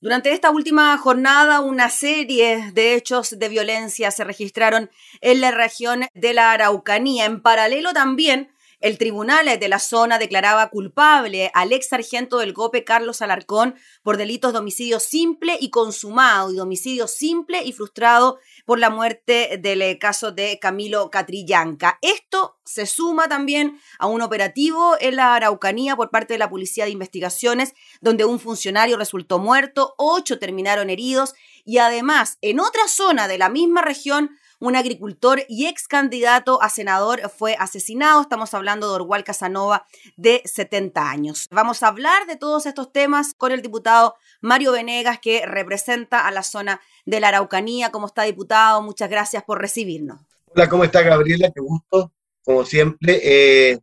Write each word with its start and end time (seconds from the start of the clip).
Durante 0.00 0.30
esta 0.32 0.50
última 0.50 0.96
jornada, 0.96 1.58
una 1.58 1.90
serie 1.90 2.70
de 2.72 2.94
hechos 2.94 3.36
de 3.36 3.48
violencia 3.48 4.12
se 4.12 4.22
registraron 4.22 4.90
en 5.20 5.40
la 5.40 5.50
región 5.50 6.06
de 6.14 6.34
la 6.34 6.52
Araucanía. 6.52 7.24
En 7.24 7.42
paralelo 7.42 7.92
también, 7.92 8.48
el 8.80 8.98
tribunal 8.98 9.58
de 9.58 9.68
la 9.68 9.78
zona 9.78 10.18
declaraba 10.18 10.70
culpable 10.70 11.50
al 11.54 11.72
ex 11.72 11.88
sargento 11.88 12.38
del 12.38 12.52
GOPE 12.52 12.84
Carlos 12.84 13.22
Alarcón 13.22 13.74
por 14.02 14.16
delitos 14.16 14.52
de 14.52 14.60
homicidio 14.60 15.00
simple 15.00 15.56
y 15.60 15.70
consumado 15.70 16.52
y 16.52 16.60
homicidio 16.60 17.08
simple 17.08 17.62
y 17.64 17.72
frustrado 17.72 18.38
por 18.64 18.78
la 18.78 18.90
muerte 18.90 19.58
del 19.60 19.82
eh, 19.82 19.98
caso 19.98 20.32
de 20.32 20.58
Camilo 20.60 21.10
Catrillanca. 21.10 21.98
Esto 22.02 22.58
se 22.64 22.86
suma 22.86 23.28
también 23.28 23.80
a 23.98 24.06
un 24.06 24.22
operativo 24.22 24.96
en 25.00 25.16
la 25.16 25.34
Araucanía 25.34 25.96
por 25.96 26.10
parte 26.10 26.34
de 26.34 26.38
la 26.38 26.50
Policía 26.50 26.84
de 26.84 26.90
Investigaciones, 26.90 27.74
donde 28.00 28.24
un 28.24 28.38
funcionario 28.38 28.96
resultó 28.96 29.38
muerto, 29.38 29.94
ocho 29.96 30.38
terminaron 30.38 30.90
heridos 30.90 31.34
y 31.64 31.78
además 31.78 32.38
en 32.42 32.60
otra 32.60 32.86
zona 32.88 33.26
de 33.28 33.38
la 33.38 33.48
misma 33.48 33.82
región 33.82 34.38
un 34.60 34.76
agricultor 34.76 35.42
y 35.48 35.66
ex 35.66 35.86
candidato 35.86 36.60
a 36.62 36.68
senador 36.68 37.20
fue 37.30 37.54
asesinado. 37.58 38.22
Estamos 38.22 38.54
hablando 38.54 38.88
de 38.88 38.94
Orwal 38.94 39.24
Casanova, 39.24 39.86
de 40.16 40.42
70 40.44 41.08
años. 41.08 41.46
Vamos 41.50 41.82
a 41.82 41.88
hablar 41.88 42.26
de 42.26 42.36
todos 42.36 42.66
estos 42.66 42.92
temas 42.92 43.34
con 43.36 43.52
el 43.52 43.62
diputado 43.62 44.16
Mario 44.40 44.72
Venegas, 44.72 45.18
que 45.20 45.46
representa 45.46 46.26
a 46.26 46.30
la 46.30 46.42
zona 46.42 46.80
de 47.06 47.20
la 47.20 47.28
Araucanía. 47.28 47.90
¿Cómo 47.92 48.06
está, 48.06 48.24
diputado? 48.24 48.82
Muchas 48.82 49.08
gracias 49.08 49.44
por 49.44 49.60
recibirnos. 49.60 50.20
Hola, 50.46 50.68
¿cómo 50.68 50.84
está, 50.84 51.02
Gabriela? 51.02 51.50
Qué 51.54 51.60
gusto, 51.60 52.12
como 52.42 52.64
siempre. 52.64 53.20
Eh, 53.22 53.78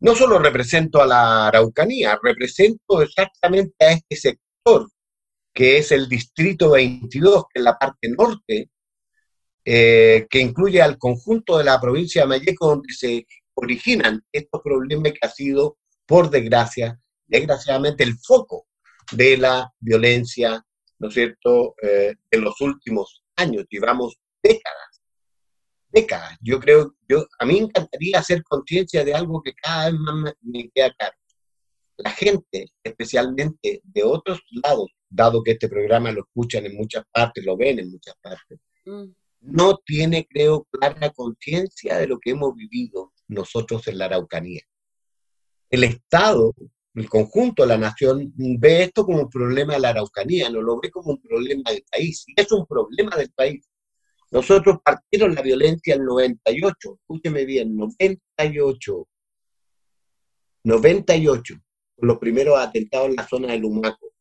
no 0.00 0.14
solo 0.14 0.38
represento 0.38 1.02
a 1.02 1.06
la 1.06 1.48
Araucanía, 1.48 2.18
represento 2.22 3.02
exactamente 3.02 3.84
a 3.84 3.92
este 3.92 4.16
sector, 4.16 4.88
que 5.52 5.78
es 5.78 5.92
el 5.92 6.08
Distrito 6.08 6.70
22, 6.70 7.44
que 7.52 7.60
es 7.60 7.64
la 7.64 7.78
parte 7.78 8.08
norte 8.08 8.70
eh, 9.66 10.26
que 10.28 10.40
incluye 10.40 10.82
al 10.82 10.98
conjunto 10.98 11.56
de 11.56 11.64
la 11.64 11.80
provincia 11.80 12.22
de 12.22 12.28
Mayeco, 12.28 12.68
donde 12.68 12.92
se 12.92 13.26
originan 13.54 14.22
estos 14.30 14.60
problemas 14.62 15.12
que 15.12 15.26
ha 15.26 15.30
sido, 15.30 15.78
por 16.06 16.28
desgracia, 16.28 17.00
desgraciadamente, 17.26 18.04
el 18.04 18.18
foco 18.18 18.66
de 19.12 19.38
la 19.38 19.72
violencia, 19.80 20.62
¿no 20.98 21.08
es 21.08 21.14
cierto?, 21.14 21.74
eh, 21.82 22.14
los 22.32 22.60
últimos 22.60 23.22
años, 23.36 23.64
llevamos 23.70 24.16
décadas, 24.42 25.02
décadas. 25.88 26.36
Yo 26.42 26.60
creo, 26.60 26.94
yo, 27.08 27.26
a 27.38 27.46
mí 27.46 27.54
me 27.54 27.66
encantaría 27.66 28.18
hacer 28.18 28.42
conciencia 28.42 29.02
de 29.02 29.14
algo 29.14 29.40
que 29.42 29.54
cada 29.54 29.90
vez 29.90 29.98
más 29.98 30.34
me, 30.42 30.68
queda 30.74 30.92
claro. 30.92 31.16
La 31.96 32.10
gente, 32.10 32.66
especialmente 32.82 33.80
de 33.82 34.02
otros 34.02 34.42
lados, 34.62 34.90
dado 35.08 35.42
que 35.42 35.52
este 35.52 35.68
programa 35.68 36.10
lo 36.12 36.22
escuchan 36.22 36.66
en 36.66 36.76
muchas 36.76 37.04
partes, 37.10 37.44
lo 37.46 37.56
ven 37.56 37.78
en 37.78 37.90
muchas 37.90 38.14
partes, 38.20 38.58
mm 38.84 39.23
no 39.44 39.78
tiene, 39.84 40.26
creo, 40.26 40.66
clara 40.70 41.10
conciencia 41.10 41.98
de 41.98 42.06
lo 42.06 42.18
que 42.18 42.30
hemos 42.30 42.54
vivido 42.54 43.12
nosotros 43.28 43.86
en 43.88 43.98
la 43.98 44.06
Araucanía. 44.06 44.62
El 45.70 45.84
Estado, 45.84 46.54
el 46.94 47.08
conjunto 47.08 47.62
de 47.62 47.68
la 47.68 47.78
nación, 47.78 48.32
ve 48.36 48.84
esto 48.84 49.04
como 49.04 49.22
un 49.22 49.28
problema 49.28 49.74
de 49.74 49.80
la 49.80 49.90
Araucanía, 49.90 50.48
no 50.48 50.62
lo 50.62 50.80
ve 50.80 50.90
como 50.90 51.10
un 51.10 51.20
problema 51.20 51.70
del 51.70 51.84
país. 51.90 52.24
Y 52.26 52.40
es 52.40 52.50
un 52.52 52.66
problema 52.66 53.16
del 53.16 53.30
país. 53.32 53.68
Nosotros 54.30 54.78
partieron 54.84 55.34
la 55.34 55.42
violencia 55.42 55.94
en 55.94 56.04
98, 56.04 56.98
escúcheme 57.00 57.44
bien, 57.44 57.76
98. 57.76 59.08
98, 60.64 61.54
con 61.96 62.08
los 62.08 62.18
primeros 62.18 62.58
atentados 62.58 63.10
en 63.10 63.16
la 63.16 63.28
zona 63.28 63.52
del 63.52 63.64
Humaco. 63.64 64.12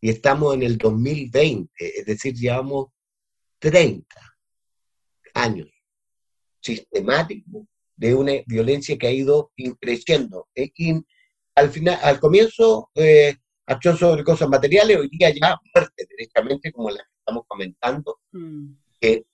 Y 0.00 0.10
estamos 0.10 0.54
en 0.54 0.62
el 0.62 0.76
2020, 0.76 1.70
es 1.78 2.06
decir, 2.06 2.34
llevamos 2.34 2.88
30 3.58 4.06
años 5.34 5.68
sistemático 6.60 7.66
de 7.96 8.14
una 8.14 8.32
violencia 8.46 8.96
que 8.96 9.06
ha 9.06 9.12
ido 9.12 9.50
creciendo. 9.80 10.48
Eh, 10.54 10.70
al, 11.54 11.70
final, 11.70 11.98
al 12.02 12.20
comienzo, 12.20 12.90
eh, 12.94 13.36
acción 13.66 13.96
sobre 13.96 14.24
cosas 14.24 14.48
materiales, 14.48 14.96
hoy 14.96 15.08
día 15.08 15.30
ya 15.30 15.58
muerte 15.74 16.06
directamente, 16.08 16.72
como 16.72 16.90
la 16.90 16.98
que 16.98 17.18
estamos 17.18 17.44
comentando, 17.46 18.18
mm. 18.32 18.72
que 19.00 19.24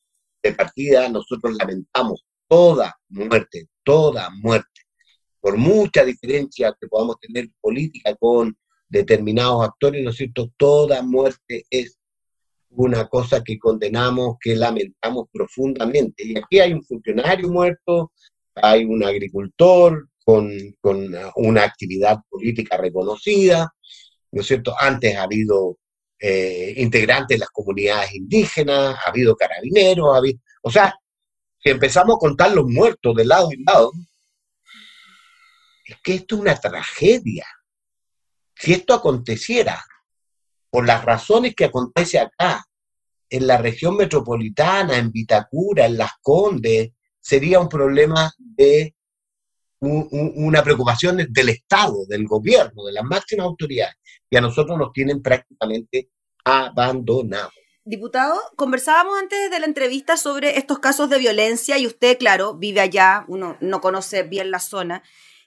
de 0.43 0.53
partida 0.53 1.09
nosotros 1.09 1.55
lamentamos 1.57 2.25
toda 2.49 2.95
muerte, 3.09 3.69
toda 3.83 4.31
muerte, 4.31 4.83
por 5.41 5.57
mucha 5.57 6.05
diferencia 6.05 6.75
que 6.81 6.87
podamos 6.89 7.17
tener 7.21 7.49
política 7.61 8.15
con 8.17 8.57
determinados 8.89 9.65
actores, 9.65 10.03
¿no 10.03 10.11
es 10.11 10.17
cierto? 10.17 10.51
Toda 10.57 11.03
muerte 11.03 11.65
es 11.69 11.99
una 12.77 13.07
cosa 13.09 13.43
que 13.43 13.59
condenamos, 13.59 14.37
que 14.41 14.57
lamentamos 14.57 15.27
profundamente. 15.33 16.25
Y 16.25 16.39
aquí 16.39 16.61
hay 16.61 16.73
un 16.73 16.85
funcionario 16.85 17.49
muerto, 17.49 18.13
hay 18.55 18.85
un 18.85 19.05
agricultor 19.05 20.09
con, 20.25 20.51
una 21.37 21.63
actividad 21.63 22.19
política 22.29 22.77
reconocida, 22.77 23.73
¿no 24.33 24.41
es 24.41 24.47
cierto? 24.47 24.75
Antes 24.79 25.17
ha 25.17 25.23
habido 25.23 25.79
eh, 26.19 26.75
integrantes 26.77 27.37
de 27.37 27.41
las 27.41 27.51
comunidades 27.51 28.15
indígenas, 28.15 28.97
ha 29.05 29.11
habido 29.11 29.37
carabineros, 29.37 30.15
ha 30.15 30.19
habido... 30.19 30.39
O 30.63 30.71
sea, 30.71 30.95
si 31.63 31.71
empezamos 31.71 32.17
a 32.17 32.19
contar 32.19 32.53
los 32.53 32.67
muertos 32.67 33.15
de 33.15 33.25
lado 33.25 33.51
y 33.53 33.63
lado, 33.63 33.93
es 35.87 35.97
que 36.03 36.15
esto 36.15 36.37
es 36.37 36.41
una 36.41 36.57
tragedia. 36.57 37.47
Si 38.55 38.73
esto 38.73 38.95
aconteciera 38.95 39.85
por 40.75 40.89
las 40.89 41.05
razones 41.05 41.55
que 41.55 41.67
acontece 41.67 42.19
acá, 42.19 42.67
en 43.31 43.47
la 43.47 43.59
región 43.59 43.97
metropolitana, 43.97 44.99
en 44.99 45.13
Vitacura, 45.13 45.87
en 45.87 45.97
Las 45.97 46.11
Condes, 46.21 46.91
sería 47.21 47.61
un 47.61 47.69
problema 47.69 48.33
de 48.39 48.93
una 49.79 50.65
preocupación 50.65 51.29
del 51.31 51.49
Estado, 51.51 52.05
del 52.09 52.27
gobierno, 52.27 52.83
de 52.87 52.93
las 52.93 53.05
máximas 53.05 53.47
autoridades, 53.47 53.95
y 54.29 54.37
a 54.37 54.41
nosotros 54.41 54.77
nos 54.77 54.93
tienen 54.93 55.23
prácticamente 55.23 56.11
abandonados. 56.45 57.55
Diputado, 57.85 58.41
conversábamos 58.57 59.17
antes 59.17 59.53
de 59.53 59.61
la 59.61 59.67
entrevista 59.67 60.17
sobre 60.17 60.59
estos 60.59 60.81
casos 60.81 61.09
de 61.09 61.21
violencia 61.21 61.79
y 61.79 61.87
usted, 61.87 62.19
claro, 62.19 62.55
vive 62.55 62.81
allá, 62.81 63.25
uno 63.29 63.57
no 63.61 63.81
conoce 63.81 64.25
bien 64.25 64.51
la 64.51 64.59
zona, 64.59 65.05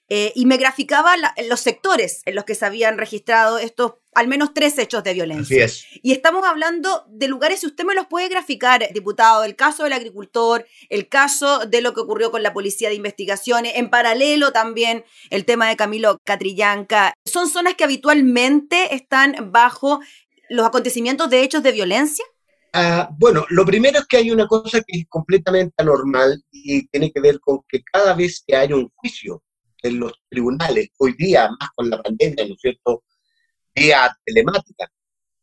eh, 0.10 0.32
y 0.36 0.46
me 0.46 0.58
graficaba 0.58 1.16
los 1.50 1.60
sectores 1.60 2.22
en 2.26 2.36
los 2.36 2.46
que 2.46 2.56
se 2.56 2.66
habían 2.66 2.98
registrado 2.98 3.58
estos 3.58 3.96
al 4.16 4.28
menos 4.28 4.54
tres 4.54 4.78
hechos 4.80 5.04
de 5.04 5.14
violencia. 5.14 5.66
Así 5.66 5.84
es. 5.94 6.00
Y 6.02 6.12
estamos 6.12 6.44
hablando 6.44 7.06
de 7.08 7.28
lugares, 7.28 7.60
si 7.60 7.68
usted 7.68 7.84
me 7.84 7.94
los 7.94 8.08
puede 8.08 8.30
graficar, 8.30 8.92
diputado, 8.92 9.44
el 9.44 9.56
caso 9.56 9.84
del 9.84 9.94
agricultor, 9.94 10.66
el 10.90 11.08
caso 11.08 11.60
de 11.68 11.82
lo 11.82 11.94
que 11.94 12.00
ocurrió 12.00 12.32
con 12.32 12.42
la 12.42 12.52
policía 12.52 12.90
de 12.90 12.96
investigaciones, 12.96 13.74
en 13.76 13.92
paralelo 13.92 14.52
también 14.52 15.06
el 15.30 15.46
tema 15.46 15.70
de 15.70 15.76
Camilo 15.76 16.18
Catrillanca, 16.24 17.14
son 17.26 17.48
zonas 17.48 17.76
que 17.76 17.84
habitualmente 17.84 18.96
están 18.96 19.52
bajo 19.52 20.00
los 20.50 20.66
acontecimientos 20.66 21.30
de 21.30 21.44
hechos 21.44 21.62
de 21.62 21.74
violencia. 21.74 22.26
Ah, 22.74 23.10
bueno, 23.20 23.46
lo 23.50 23.66
primero 23.66 24.00
es 24.00 24.06
que 24.08 24.18
hay 24.18 24.32
una 24.32 24.48
cosa 24.48 24.80
que 24.80 25.00
es 25.00 25.06
completamente 25.08 25.76
anormal 25.78 26.44
y 26.52 26.88
tiene 26.88 27.12
que 27.12 27.22
ver 27.22 27.40
con 27.40 27.60
que 27.68 27.84
cada 27.84 28.14
vez 28.14 28.44
que 28.46 28.56
hay 28.56 28.74
un 28.74 28.90
juicio 28.96 29.44
en 29.84 30.00
los 30.00 30.14
tribunales, 30.30 30.90
hoy 30.98 31.14
día, 31.18 31.50
más 31.60 31.70
con 31.76 31.90
la 31.90 32.02
pandemia, 32.02 32.46
¿no 32.48 32.54
es 32.54 32.62
cierto?, 32.62 33.04
vía 33.76 34.16
telemática. 34.26 34.88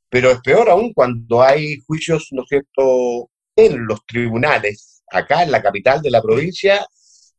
Pero 0.09 0.31
es 0.31 0.41
peor 0.41 0.71
aún 0.71 0.93
cuando 0.93 1.43
hay 1.43 1.81
juicios, 1.87 2.29
¿no 2.33 2.43
es 2.43 2.49
cierto?, 2.49 3.31
en 3.57 3.87
los 3.87 4.05
tribunales. 4.07 5.03
Acá 5.11 5.43
en 5.43 5.53
la 5.53 5.63
capital 5.63 6.03
de 6.03 6.11
la 6.11 6.23
provincia 6.23 6.87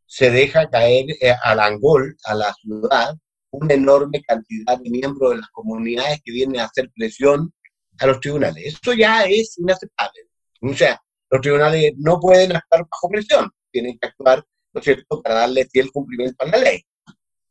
se 0.06 0.32
deja 0.32 0.70
caer 0.70 1.06
eh, 1.22 1.34
al 1.44 1.60
Angol, 1.60 2.16
a 2.26 2.36
la 2.36 2.54
ciudad, 2.54 3.16
una 3.52 3.74
enorme 3.74 4.22
cantidad 4.22 4.78
de 4.80 4.90
miembros 4.90 5.32
de 5.32 5.38
las 5.38 5.50
comunidades 5.50 6.22
que 6.24 6.32
vienen 6.32 6.62
a 6.62 6.66
hacer 6.66 6.92
presión 6.96 7.54
a 8.00 8.08
los 8.08 8.20
tribunales. 8.20 8.80
Eso 8.82 8.94
ya 8.94 9.24
es 9.24 9.58
inaceptable. 9.58 10.22
O 10.62 10.74
sea, 10.74 11.02
los 11.30 11.42
tribunales 11.42 11.94
no 11.98 12.20
pueden 12.20 12.52
estar 12.52 12.86
bajo 12.90 13.10
presión, 13.10 13.52
tienen 13.72 13.98
que 14.00 14.08
actuar, 14.08 14.44
¿no 14.76 14.80
es 14.82 14.86
cierto?, 14.86 15.22
para 15.22 15.36
darle 15.36 15.66
fiel 15.66 15.90
cumplimiento 15.90 16.44
a 16.44 16.50
la 16.50 16.58
ley. 16.58 16.86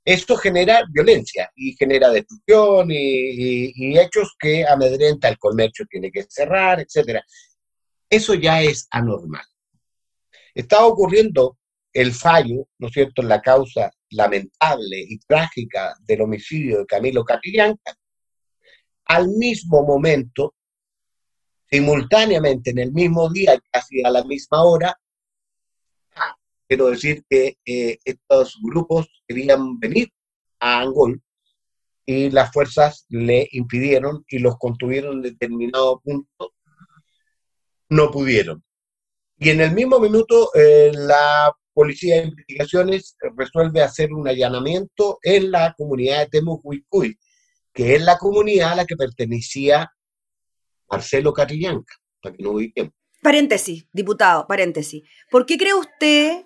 Esto 0.04 0.36
genera 0.36 0.84
violencia 0.92 1.50
y 1.56 1.74
genera 1.74 2.10
destrucción 2.10 2.88
y, 2.90 3.98
hechos 3.98 4.36
que 4.38 4.66
amedrenta 4.66 5.30
el 5.30 5.38
comercio, 5.38 5.86
tiene 5.88 6.12
que 6.12 6.26
cerrar, 6.28 6.80
etc. 6.80 7.20
Eso 8.10 8.34
ya 8.34 8.60
es 8.60 8.86
anormal. 8.90 9.44
Está 10.54 10.84
ocurriendo 10.84 11.56
el 11.94 12.12
fallo, 12.12 12.68
¿no 12.78 12.88
es 12.88 12.92
cierto?, 12.92 13.22
la 13.22 13.40
causa 13.40 13.90
lamentable 14.10 14.98
y 15.08 15.18
trágica 15.20 15.94
del 16.02 16.20
homicidio 16.20 16.80
de 16.80 16.86
Camilo 16.86 17.24
Catrillanca, 17.24 17.96
al 19.06 19.28
mismo 19.28 19.82
momento, 19.82 20.54
simultáneamente, 21.70 22.70
en 22.70 22.80
el 22.80 22.92
mismo 22.92 23.30
día, 23.30 23.58
casi 23.72 24.04
a 24.04 24.10
la 24.10 24.22
misma 24.24 24.62
hora, 24.62 24.98
quiero 26.68 26.86
decir 26.86 27.24
que 27.28 27.56
eh, 27.64 27.98
estos 28.04 28.58
grupos 28.62 29.08
querían 29.26 29.78
venir 29.78 30.10
a 30.60 30.80
Angol 30.80 31.22
y 32.06 32.30
las 32.30 32.52
fuerzas 32.52 33.06
le 33.08 33.48
impidieron 33.52 34.24
y 34.28 34.38
los 34.38 34.58
contuvieron 34.58 35.16
en 35.16 35.22
determinado 35.22 36.00
punto, 36.00 36.54
no 37.88 38.10
pudieron. 38.10 38.62
Y 39.38 39.50
en 39.50 39.60
el 39.60 39.72
mismo 39.72 39.98
minuto, 39.98 40.50
eh, 40.54 40.92
la 40.94 41.52
Policía 41.72 42.16
de 42.16 42.28
Investigaciones 42.28 43.16
resuelve 43.36 43.82
hacer 43.82 44.12
un 44.12 44.28
allanamiento 44.28 45.18
en 45.22 45.50
la 45.50 45.74
comunidad 45.76 46.20
de 46.20 46.26
Temucuicuy, 46.26 47.18
que 47.72 47.96
es 47.96 48.02
la 48.02 48.16
comunidad 48.18 48.72
a 48.72 48.76
la 48.76 48.86
que 48.86 48.96
pertenecía 48.96 49.90
Marcelo 50.88 51.32
Catrillanca, 51.32 51.94
para 52.22 52.36
que 52.36 52.42
no 52.42 52.50
ubiquemos. 52.52 52.92
Paréntesis, 53.20 53.86
diputado, 53.92 54.46
paréntesis. 54.46 55.02
¿Por 55.30 55.46
qué 55.46 55.58
cree 55.58 55.74
usted 55.74 56.44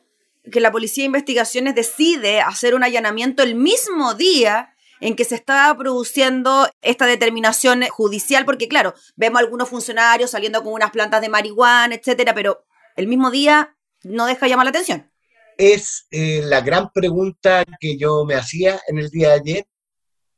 que 0.51 0.61
la 0.61 0.73
Policía 0.73 1.03
de 1.03 1.07
Investigaciones 1.07 1.75
decide 1.75 2.41
hacer 2.41 2.75
un 2.75 2.85
allanamiento 2.85 3.43
el 3.43 3.55
mismo 3.55 4.15
día 4.15 4.75
en 5.01 5.15
que 5.15 5.25
se 5.25 5.35
estaba 5.35 5.77
produciendo 5.77 6.69
esta 6.83 7.07
determinación 7.07 7.83
judicial? 7.89 8.45
Porque, 8.45 8.69
claro, 8.69 8.95
vemos 9.17 9.41
algunos 9.41 9.69
funcionarios 9.69 10.31
saliendo 10.31 10.63
con 10.63 10.73
unas 10.73 10.91
plantas 10.91 11.21
de 11.21 11.29
marihuana, 11.29 11.95
etcétera, 11.95 12.35
pero 12.35 12.65
el 12.97 13.07
mismo 13.07 13.31
día 13.31 13.77
no 14.03 14.27
deja 14.27 14.49
llamar 14.49 14.67
la 14.67 14.71
atención. 14.71 15.11
Es 15.57 16.07
eh, 16.11 16.43
la 16.45 16.61
gran 16.61 16.91
pregunta 16.93 17.65
que 17.81 17.97
yo 17.97 18.25
me 18.25 18.35
hacía 18.35 18.81
en 18.87 18.99
el 18.99 19.11
día 19.11 19.29
de 19.29 19.35
ayer 19.35 19.67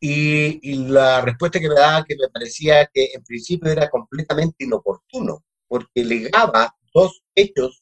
y, 0.01 0.71
y, 0.71 0.89
la 0.89 1.21
respuesta 1.21 1.61
que 1.61 1.69
me 1.69 1.75
daba 1.75 2.05
que 2.05 2.17
me 2.17 2.29
parecía 2.31 2.87
que 2.87 3.11
en 3.13 3.23
principio 3.23 3.71
era 3.71 3.91
completamente 3.91 4.65
inoportuno, 4.65 5.45
porque 5.69 6.05
ligaba 6.05 6.75
dos 6.95 7.23
hechos 7.35 7.80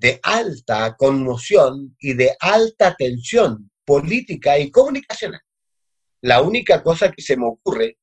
de 0.00 0.18
alta 0.22 0.96
conmoción 0.96 1.94
y 2.00 2.14
de 2.14 2.34
alta 2.40 2.94
tensión 2.96 3.70
política 3.84 4.58
y 4.58 4.70
comunicacional. 4.70 5.40
La 6.22 6.40
única 6.40 6.82
cosa 6.82 7.12
que 7.12 7.20
se 7.20 7.36
me 7.36 7.46
ocurre 7.46 7.98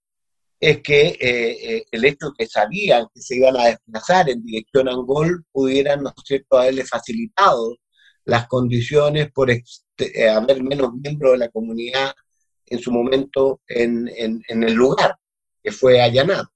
es 0.59 0.81
que 0.81 1.07
eh, 1.07 1.17
eh, 1.19 1.85
el 1.91 2.05
hecho 2.05 2.33
que 2.37 2.45
sabían 2.45 3.07
que 3.13 3.21
se 3.21 3.37
iban 3.37 3.57
a 3.57 3.65
desplazar 3.65 4.29
en 4.29 4.43
dirección 4.43 4.87
a 4.87 4.91
Angol 4.91 5.43
pudieran, 5.51 6.03
¿no 6.03 6.09
es 6.09 6.23
cierto?, 6.23 6.59
haberle 6.59 6.85
facilitado 6.85 7.77
las 8.25 8.47
condiciones 8.47 9.31
por 9.31 9.49
este, 9.49 10.23
eh, 10.23 10.29
haber 10.29 10.61
menos 10.61 10.93
miembros 10.93 11.31
de 11.33 11.37
la 11.39 11.49
comunidad 11.49 12.13
en 12.67 12.79
su 12.79 12.91
momento 12.91 13.61
en, 13.67 14.07
en, 14.15 14.63
el 14.63 14.73
lugar 14.73 15.15
que 15.63 15.71
fue 15.71 16.01
allanado. 16.01 16.51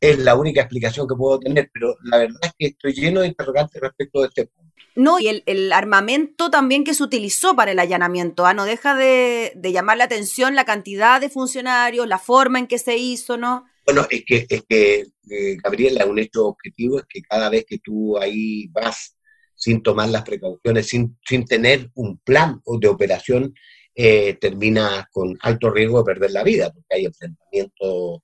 Es 0.00 0.18
la 0.18 0.34
única 0.34 0.62
explicación 0.62 1.06
que 1.06 1.14
puedo 1.14 1.38
tener, 1.38 1.70
pero 1.72 1.94
la 2.04 2.18
verdad 2.18 2.40
es 2.42 2.52
que 2.58 2.66
estoy 2.66 2.92
lleno 2.92 3.20
de 3.20 3.28
interrogantes 3.28 3.80
respecto 3.80 4.20
de 4.20 4.28
este 4.28 4.46
punto. 4.46 4.63
No, 4.96 5.18
y 5.18 5.42
el, 5.44 5.72
armamento 5.72 6.50
también 6.50 6.84
que 6.84 6.94
se 6.94 7.02
utilizó 7.02 7.56
para 7.56 7.72
el 7.72 7.80
allanamiento, 7.80 8.46
¿ah? 8.46 8.54
no 8.54 8.64
deja 8.64 8.94
de, 8.94 9.52
llamar 9.62 9.96
la 9.96 10.04
atención 10.04 10.54
la 10.54 10.64
cantidad 10.64 11.20
de 11.20 11.28
funcionarios, 11.28 12.06
la 12.06 12.18
forma 12.18 12.60
en 12.60 12.68
que 12.68 12.78
se 12.78 12.96
hizo, 12.96 13.36
¿no? 13.36 13.64
Bueno, 13.84 14.06
es 14.08 14.24
que, 14.24 14.46
es 14.48 14.62
que 14.68 15.06
eh, 15.30 15.56
Gabriela, 15.62 16.06
un 16.06 16.18
hecho 16.18 16.46
objetivo 16.46 16.98
es 16.98 17.04
que 17.08 17.22
cada 17.22 17.50
vez 17.50 17.66
que 17.68 17.78
tú 17.78 18.16
ahí 18.18 18.68
vas 18.68 19.16
sin 19.56 19.82
tomar 19.82 20.08
las 20.08 20.22
precauciones, 20.22 20.86
sin, 20.86 21.18
sin 21.26 21.44
tener 21.44 21.90
un 21.94 22.18
plan 22.18 22.62
de 22.64 22.88
operación, 22.88 23.54
eh, 23.94 24.34
termina 24.34 25.08
con 25.12 25.36
alto 25.40 25.70
riesgo 25.70 25.98
de 25.98 26.04
perder 26.04 26.30
la 26.30 26.42
vida, 26.44 26.72
porque 26.72 26.96
hay 26.96 27.04
enfrentamientos 27.06 28.20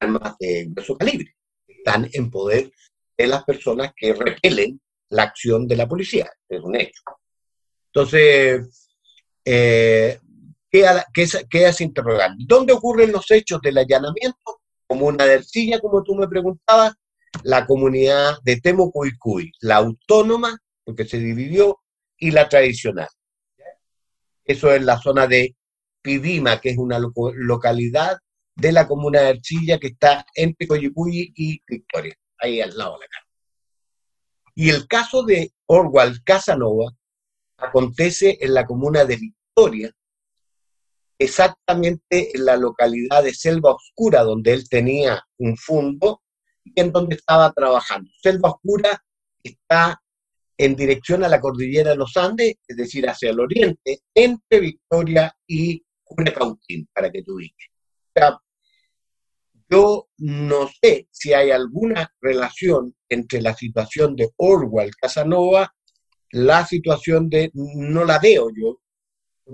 armas 0.00 0.34
de 0.38 0.66
grueso 0.70 0.96
calibre, 0.96 1.34
están 1.66 2.08
en 2.12 2.30
poder 2.30 2.70
de 3.16 3.26
las 3.26 3.44
personas 3.44 3.92
que 3.96 4.12
repelen 4.12 4.80
la 5.10 5.24
acción 5.24 5.66
de 5.68 5.76
la 5.76 5.88
policía, 5.88 6.30
es 6.48 6.60
un 6.60 6.76
hecho. 6.76 7.02
Entonces, 7.92 8.88
eh, 9.44 10.18
queda, 10.70 11.72
sin 11.72 11.88
interrogar. 11.88 12.32
¿Dónde 12.38 12.72
ocurren 12.72 13.12
los 13.12 13.30
hechos 13.30 13.60
del 13.62 13.78
allanamiento? 13.78 14.60
Como 14.86 15.06
una 15.06 15.24
dercilla, 15.24 15.80
como 15.80 16.02
tú 16.02 16.14
me 16.14 16.28
preguntabas, 16.28 16.94
la 17.42 17.66
comunidad 17.66 18.38
de 18.44 18.60
Temocuicuy, 18.60 19.52
la 19.60 19.76
autónoma, 19.76 20.58
porque 20.84 21.04
se 21.04 21.18
dividió, 21.18 21.80
y 22.18 22.30
la 22.30 22.48
tradicional. 22.48 23.08
Eso 24.44 24.72
es 24.72 24.82
la 24.82 25.00
zona 25.00 25.26
de 25.26 25.56
Pidima, 26.02 26.60
que 26.60 26.70
es 26.70 26.78
una 26.78 26.98
localidad 26.98 28.18
de 28.54 28.72
la 28.72 28.86
comuna 28.86 29.20
de 29.20 29.28
Archilla 29.28 29.78
que 29.78 29.88
está 29.88 30.24
entre 30.34 30.66
Coyipulli 30.66 31.32
y 31.34 31.60
Victoria, 31.66 32.14
ahí 32.38 32.60
al 32.60 32.76
lado 32.76 32.94
de 32.94 33.00
la 33.00 33.08
cara. 33.08 33.23
Y 34.54 34.70
el 34.70 34.86
caso 34.86 35.24
de 35.24 35.52
Orwell 35.66 36.22
Casanova 36.22 36.92
acontece 37.56 38.38
en 38.40 38.54
la 38.54 38.66
comuna 38.66 39.04
de 39.04 39.16
Victoria, 39.16 39.92
exactamente 41.18 42.36
en 42.36 42.44
la 42.44 42.56
localidad 42.56 43.22
de 43.22 43.34
Selva 43.34 43.72
Oscura, 43.72 44.22
donde 44.22 44.52
él 44.52 44.68
tenía 44.68 45.22
un 45.38 45.56
fondo 45.56 46.22
y 46.64 46.80
en 46.80 46.92
donde 46.92 47.16
estaba 47.16 47.52
trabajando. 47.52 48.10
Selva 48.22 48.50
Oscura 48.50 49.02
está 49.42 50.00
en 50.56 50.76
dirección 50.76 51.24
a 51.24 51.28
la 51.28 51.40
cordillera 51.40 51.90
de 51.90 51.96
los 51.96 52.16
Andes, 52.16 52.56
es 52.66 52.76
decir, 52.76 53.08
hacia 53.08 53.30
el 53.30 53.40
oriente, 53.40 54.00
entre 54.14 54.60
Victoria 54.60 55.36
y 55.46 55.84
Cautín, 56.32 56.88
para 56.94 57.10
que 57.10 57.22
tú 57.22 57.38
digas. 57.38 57.68
O 58.14 58.20
sea, 58.20 58.38
yo 59.68 60.08
no 60.18 60.68
sé 60.80 61.08
si 61.10 61.32
hay 61.32 61.50
alguna 61.50 62.12
relación 62.20 62.94
entre 63.08 63.40
la 63.40 63.54
situación 63.54 64.14
de 64.16 64.30
Orwell 64.36 64.94
Casanova, 64.96 65.74
la 66.30 66.66
situación 66.66 67.28
de, 67.28 67.50
no 67.54 68.04
la 68.04 68.18
veo 68.18 68.48
yo, 68.54 68.80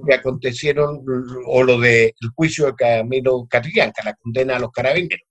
que 0.07 0.15
acontecieron, 0.15 1.05
o 1.47 1.63
lo 1.63 1.79
del 1.79 2.13
juicio 2.35 2.67
de 2.67 2.75
Camilo 2.75 3.47
Catrillanca, 3.49 4.05
la 4.05 4.15
condena 4.15 4.57
a 4.57 4.61
los 4.61 4.71
carabineros. 4.71 5.27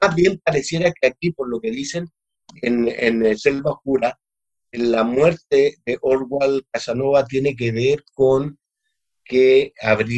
Más 0.00 0.14
bien 0.14 0.40
pareciera 0.42 0.92
que 0.92 1.08
aquí, 1.08 1.32
por 1.32 1.48
lo 1.48 1.60
que 1.60 1.70
dicen 1.70 2.08
en, 2.62 2.88
en 2.88 3.36
Selva 3.36 3.72
Oscura, 3.72 4.18
la 4.72 5.02
muerte 5.02 5.76
de 5.84 5.98
Orwell 6.02 6.66
Casanova 6.70 7.24
tiene 7.24 7.56
que 7.56 7.72
ver 7.72 8.04
con 8.14 8.58
que 9.28 9.74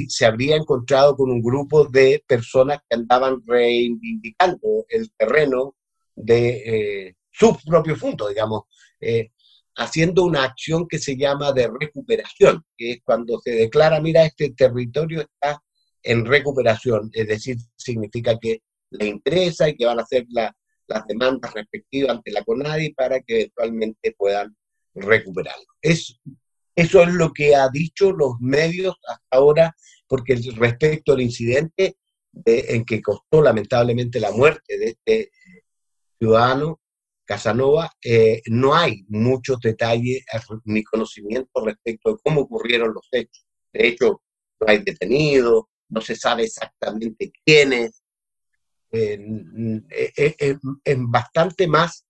se 0.09 0.25
habría 0.25 0.57
encontrado 0.57 1.17
con 1.17 1.31
un 1.31 1.43
grupo 1.43 1.85
de 1.85 2.23
personas 2.27 2.79
que 2.89 2.97
andaban 2.97 3.43
reivindicando 3.45 4.87
el 4.89 5.11
terreno 5.19 5.75
de 6.15 7.09
eh, 7.09 7.15
su 7.31 7.59
propio 7.67 7.97
punto, 7.99 8.29
digamos, 8.29 8.63
eh, 9.01 9.31
haciendo 9.77 10.25
una 10.25 10.45
acción 10.45 10.87
que 10.87 10.99
se 10.99 11.17
llama 11.17 11.53
de 11.53 11.69
recuperación, 11.69 12.65
que 12.77 12.93
es 12.93 12.99
cuando 13.05 13.41
se 13.41 13.51
declara, 13.51 14.01
mira, 14.01 14.25
este 14.25 14.51
territorio 14.51 15.23
está 15.23 15.61
en 16.03 16.25
recuperación, 16.25 17.11
es 17.13 17.27
decir, 17.27 17.57
significa 17.77 18.39
que 18.39 18.63
le 18.91 19.07
interesa 19.07 19.69
y 19.69 19.77
que 19.77 19.87
van 19.87 19.99
a 19.99 20.03
hacer 20.03 20.27
la, 20.29 20.55
las 20.87 21.07
demandas 21.07 21.53
respectivas 21.53 22.17
ante 22.17 22.31
la 22.31 22.45
CONADI 22.45 22.95
para 22.95 23.21
que 23.21 23.41
eventualmente 23.41 24.15
puedan 24.17 24.57
recuperarlo. 24.95 25.67
Es, 25.83 26.21
eso 26.81 27.03
es 27.03 27.13
lo 27.13 27.33
que 27.33 27.55
ha 27.55 27.69
dicho 27.69 28.11
los 28.11 28.41
medios 28.41 28.97
hasta 29.07 29.37
ahora, 29.37 29.77
porque 30.07 30.35
respecto 30.57 31.13
al 31.13 31.21
incidente 31.21 31.97
en 32.45 32.85
que 32.85 33.03
costó 33.03 33.43
lamentablemente 33.43 34.19
la 34.19 34.31
muerte 34.31 34.79
de 34.79 34.87
este 34.87 35.21
eh, 35.21 35.65
ciudadano, 36.19 36.81
Casanova, 37.25 37.93
eh, 38.03 38.41
no 38.47 38.75
hay 38.75 39.05
muchos 39.09 39.61
detalles 39.61 40.25
ni 40.65 40.83
conocimiento 40.83 41.65
respecto 41.65 42.13
de 42.13 42.19
cómo 42.25 42.41
ocurrieron 42.43 42.95
los 42.95 43.07
hechos. 43.13 43.47
De 43.73 43.87
hecho, 43.87 44.23
no 44.59 44.67
hay 44.67 44.79
detenidos, 44.79 45.65
no 45.91 46.01
se 46.01 46.17
sabe 46.17 46.45
exactamente 46.45 47.31
quiénes, 47.45 48.03
es, 48.91 50.59
bastante 50.97 51.69
más 51.69 52.05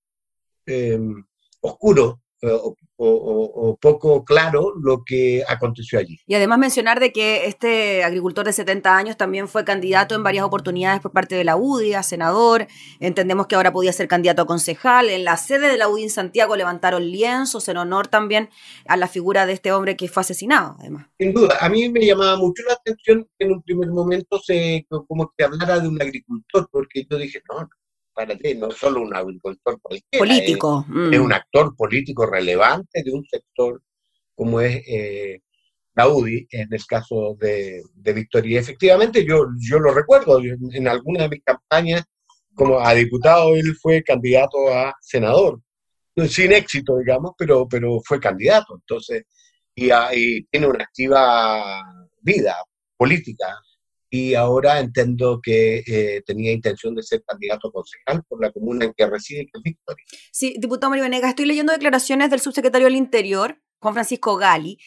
em, 0.65 1.25
oscuro 1.61 2.23
eh, 2.43 2.59
o, 3.03 3.79
poco 3.81 4.25
claro 4.25 4.75
lo 4.79 5.05
que 5.05 5.43
aconteció 5.49 5.99
allí. 5.99 6.21
Y 6.27 6.35
además 6.35 6.59
mencionar 6.59 7.01
de 7.01 7.13
que 7.13 7.47
este 7.47 8.05
agricultor 8.05 8.45
de 8.45 8.53
70 8.53 8.95
años 8.95 9.17
también 9.17 9.49
fue 9.49 9.65
candidato 9.65 10.15
en 10.15 10.23
varias 10.23 10.45
oportunidades 10.45 11.01
por 11.01 11.13
parte 11.13 11.35
de 11.35 11.45
la 11.45 11.57
UDI, 11.57 11.95
a 11.95 12.03
senador, 12.03 12.67
entendemos 12.99 13.47
que 13.47 13.55
ahora 13.55 13.73
podía 13.73 13.93
ser 13.93 14.07
candidato 14.07 14.43
a 14.43 14.47
concejal, 14.47 15.09
en 15.09 15.25
la 15.25 15.39
sede 15.39 15.71
de 15.71 15.79
la 15.79 15.89
UDI 15.89 16.05
en 16.05 16.11
Santiago 16.11 16.57
levantaron 16.57 17.11
lienzos 17.11 17.69
en 17.69 17.79
honor 17.79 18.09
también 18.09 18.51
a 18.87 18.99
la 18.99 19.09
figura 19.09 19.47
de 19.47 19.55
este 19.55 19.73
hombre 19.73 19.97
que 19.97 20.09
fue 20.09 20.21
asesinado, 20.21 20.77
además. 20.79 21.07
Sin 21.19 21.33
duda, 21.33 21.57
a 21.59 21.71
mí 21.71 21.89
me 21.89 22.05
llamaba 22.05 22.37
mucho 22.37 22.63
la 22.69 22.75
atención 22.75 23.27
que 23.39 23.47
en 23.47 23.53
un 23.53 23.63
primer 23.63 23.89
momento 23.89 24.39
se 24.41 24.87
como 25.09 25.33
que 25.37 25.45
hablara 25.45 25.81
de 25.81 25.89
un 25.89 26.01
agricultor, 26.01 26.69
porque 26.71 27.07
yo 27.09 27.17
dije, 27.17 27.43
no, 27.49 27.69
no 28.57 28.71
solo 28.71 29.03
un 29.03 29.15
agricultor 29.15 29.81
político, 29.81 30.85
es, 30.89 31.19
mm. 31.19 31.23
un 31.23 31.33
actor 31.33 31.75
político 31.77 32.27
relevante 32.27 33.03
de 33.03 33.13
un 33.13 33.25
sector 33.25 33.83
como 34.35 34.61
es 34.61 34.83
eh, 34.87 35.41
la 35.95 36.09
UDI, 36.09 36.47
en 36.51 36.73
el 36.73 36.87
caso 36.87 37.37
de, 37.39 37.83
de 37.95 38.13
Victoria. 38.13 38.61
efectivamente, 38.61 39.25
yo, 39.25 39.47
yo 39.59 39.79
lo 39.79 39.93
recuerdo, 39.93 40.41
en 40.41 40.89
alguna 40.89 41.25
de 41.25 41.29
mis 41.29 41.45
campañas 41.45 42.05
como 42.55 42.81
a 42.81 42.95
diputado, 42.95 43.55
él 43.55 43.75
fue 43.81 44.03
candidato 44.03 44.73
a 44.73 44.95
senador, 45.01 45.61
sin 46.29 46.53
éxito, 46.53 46.99
digamos, 46.99 47.33
pero, 47.37 47.69
pero 47.69 48.01
fue 48.05 48.21
candidato, 48.21 48.75
entonces, 48.75 49.25
y, 49.75 49.91
y 50.13 50.43
tiene 50.45 50.67
una 50.67 50.85
activa 50.85 51.83
vida 52.21 52.57
política 52.97 53.47
y 54.11 54.35
ahora 54.35 54.81
entiendo 54.81 55.41
que 55.41 55.85
eh, 55.87 56.23
tenía 56.27 56.53
intención 56.53 56.95
de 56.97 57.03
ser 57.03 57.23
candidato 57.25 57.71
concejal 57.71 58.25
por 58.29 58.43
la 58.43 58.51
comuna 58.51 58.85
en 58.85 58.93
que 58.93 59.07
reside, 59.07 59.45
que 59.45 59.53
es 59.55 59.63
Victoria. 59.63 60.05
Sí, 60.33 60.57
diputado 60.59 60.91
Mario 60.91 61.05
Venegas, 61.05 61.31
estoy 61.31 61.47
leyendo 61.47 61.73
declaraciones 61.73 62.29
del 62.29 62.41
subsecretario 62.41 62.89
del 62.89 62.97
Interior, 62.97 63.63
Juan 63.79 63.95
Francisco 63.95 64.37
Gali, 64.37 64.79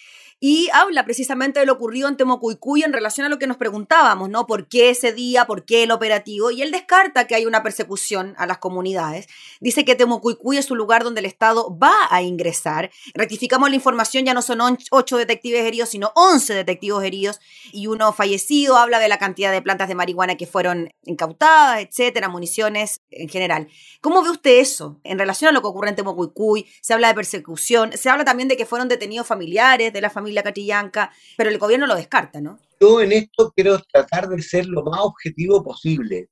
y 0.45 0.67
habla 0.73 1.05
precisamente 1.05 1.61
de 1.61 1.65
lo 1.65 1.71
ocurrido 1.71 2.09
en 2.09 2.17
Temocuicuy 2.17 2.83
en 2.83 2.91
relación 2.91 3.25
a 3.25 3.29
lo 3.29 3.39
que 3.39 3.47
nos 3.47 3.55
preguntábamos, 3.55 4.29
¿no? 4.29 4.45
¿Por 4.45 4.67
qué 4.67 4.89
ese 4.89 5.13
día? 5.13 5.45
¿Por 5.45 5.63
qué 5.63 5.83
el 5.83 5.91
operativo? 5.91 6.51
Y 6.51 6.61
él 6.61 6.69
descarta 6.69 7.27
que 7.27 7.35
hay 7.35 7.45
una 7.45 7.63
persecución 7.63 8.35
a 8.37 8.45
las 8.45 8.57
comunidades. 8.57 9.29
Dice 9.61 9.85
que 9.85 9.95
Temocuicuy 9.95 10.57
es 10.57 10.69
un 10.69 10.77
lugar 10.77 11.05
donde 11.05 11.21
el 11.21 11.27
Estado 11.27 11.73
va 11.81 11.93
a 12.09 12.21
ingresar. 12.23 12.91
Rectificamos 13.13 13.69
la 13.69 13.77
información, 13.77 14.25
ya 14.25 14.33
no 14.33 14.41
son 14.41 14.59
ocho 14.91 15.15
detectives 15.15 15.63
heridos, 15.63 15.87
sino 15.87 16.11
once 16.13 16.53
detectives 16.53 17.05
heridos 17.05 17.39
y 17.71 17.87
uno 17.87 18.11
fallecido. 18.11 18.75
Habla 18.75 18.99
de 18.99 19.07
la 19.07 19.19
cantidad 19.19 19.49
de 19.49 19.61
plantas 19.61 19.87
de 19.87 19.95
marihuana 19.95 20.35
que 20.35 20.45
fueron 20.45 20.93
incautadas, 21.05 21.79
etcétera, 21.79 22.27
municiones 22.27 23.01
en 23.11 23.29
general. 23.29 23.69
¿Cómo 24.01 24.21
ve 24.21 24.31
usted 24.31 24.59
eso 24.59 24.99
en 25.05 25.19
relación 25.19 25.47
a 25.47 25.51
lo 25.53 25.61
que 25.61 25.67
ocurre 25.67 25.87
en 25.87 25.95
Temocuicuy? 25.95 26.67
Se 26.81 26.93
habla 26.93 27.07
de 27.07 27.13
persecución, 27.13 27.93
se 27.93 28.09
habla 28.09 28.25
también 28.25 28.49
de 28.49 28.57
que 28.57 28.65
fueron 28.65 28.89
detenidos 28.89 29.25
familiares 29.25 29.93
de 29.93 30.01
la 30.01 30.09
familia 30.09 30.32
la 30.33 30.43
Catrillanca, 30.43 31.11
pero 31.37 31.49
el 31.49 31.57
gobierno 31.57 31.87
lo 31.87 31.95
descarta, 31.95 32.41
¿no? 32.41 32.59
Yo 32.79 33.01
en 33.01 33.11
esto 33.13 33.51
quiero 33.55 33.79
tratar 33.79 34.27
de 34.27 34.41
ser 34.41 34.65
lo 34.65 34.83
más 34.83 34.99
objetivo 35.01 35.63
posible, 35.63 36.29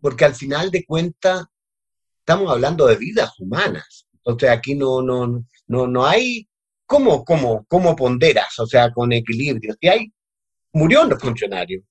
porque 0.00 0.24
al 0.24 0.34
final 0.34 0.70
de 0.70 0.84
cuentas 0.84 1.44
estamos 2.18 2.50
hablando 2.50 2.86
de 2.86 2.96
vidas 2.96 3.32
humanas. 3.38 4.06
Entonces 4.14 4.50
aquí 4.50 4.74
no, 4.74 5.02
no, 5.02 5.44
no, 5.66 5.86
no 5.86 6.06
hay 6.06 6.48
cómo, 6.86 7.24
cómo, 7.24 7.64
cómo 7.68 7.96
ponderas, 7.96 8.58
o 8.58 8.66
sea, 8.66 8.92
con 8.92 9.12
equilibrio. 9.12 9.74
Si 9.80 9.88
hay, 9.88 10.12
murió 10.72 11.02
un 11.02 11.18
funcionario, 11.18 11.82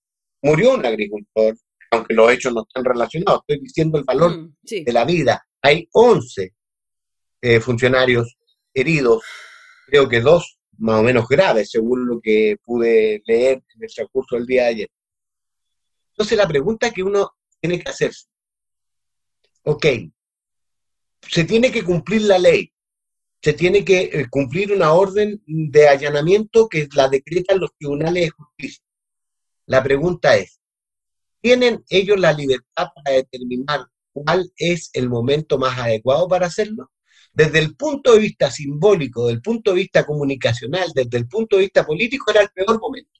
murió 0.41 0.75
un 0.75 0.85
agricultor, 0.85 1.57
aunque 1.91 2.13
los 2.13 2.31
hechos 2.31 2.53
no 2.53 2.61
están 2.61 2.85
relacionados, 2.85 3.41
estoy 3.47 3.63
diciendo 3.63 3.97
el 3.97 4.03
valor 4.03 4.37
mm, 4.37 4.55
de 4.85 4.93
la 4.93 5.03
vida. 5.03 5.45
Hay 5.61 5.87
11 5.91 6.53
eh, 7.41 7.59
funcionarios 7.59 8.37
heridos, 8.73 9.23
creo 9.87 10.07
que 10.07 10.21
dos 10.21 10.59
más 10.81 10.99
o 10.99 11.03
menos 11.03 11.27
graves, 11.27 11.69
según 11.69 12.07
lo 12.07 12.19
que 12.19 12.57
pude 12.65 13.21
leer 13.25 13.63
en 13.75 13.83
el 13.83 13.93
transcurso 13.93 14.35
del 14.35 14.47
día 14.47 14.63
de 14.63 14.69
ayer. 14.69 14.89
Entonces 16.11 16.37
la 16.37 16.47
pregunta 16.47 16.91
que 16.91 17.03
uno 17.03 17.31
tiene 17.59 17.79
que 17.79 17.89
hacerse, 17.89 18.25
ok, 19.63 19.85
se 21.29 21.43
tiene 21.43 21.71
que 21.71 21.83
cumplir 21.83 22.23
la 22.23 22.39
ley, 22.39 22.73
se 23.43 23.53
tiene 23.53 23.85
que 23.85 24.01
eh, 24.01 24.27
cumplir 24.29 24.73
una 24.73 24.93
orden 24.93 25.41
de 25.45 25.87
allanamiento 25.87 26.67
que 26.67 26.87
la 26.95 27.07
decretan 27.07 27.59
los 27.59 27.75
tribunales 27.77 28.23
de 28.23 28.29
justicia. 28.31 28.83
La 29.67 29.83
pregunta 29.83 30.35
es, 30.35 30.59
¿tienen 31.41 31.83
ellos 31.89 32.19
la 32.19 32.33
libertad 32.33 32.87
para 32.95 33.17
determinar 33.17 33.85
cuál 34.13 34.51
es 34.57 34.89
el 34.93 35.09
momento 35.09 35.59
más 35.59 35.77
adecuado 35.77 36.27
para 36.27 36.47
hacerlo? 36.47 36.89
Desde 37.33 37.59
el 37.59 37.75
punto 37.75 38.13
de 38.13 38.19
vista 38.19 38.51
simbólico, 38.51 39.23
desde 39.23 39.35
el 39.35 39.41
punto 39.41 39.71
de 39.71 39.77
vista 39.77 40.05
comunicacional, 40.05 40.91
desde 40.93 41.17
el 41.17 41.27
punto 41.27 41.55
de 41.55 41.63
vista 41.63 41.85
político, 41.85 42.31
era 42.31 42.41
el 42.41 42.49
peor 42.49 42.79
momento. 42.79 43.19